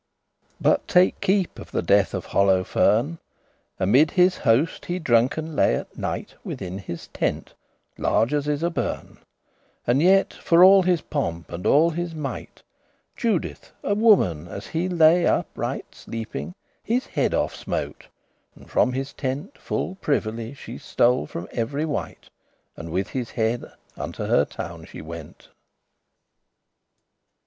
[0.59, 3.19] But take keep* of the death of Holofern; *notice
[3.79, 7.53] Amid his host he drunken lay at night Within his tente,
[7.99, 9.17] large as is a bern;* *barn
[9.85, 12.63] And yet, for all his pomp and all his might,
[13.15, 18.07] Judith, a woman, as he lay upright Sleeping, his head off smote,
[18.55, 22.31] and from his tent Full privily she stole from every wight,
[22.75, 25.49] And with his head unto her town she went.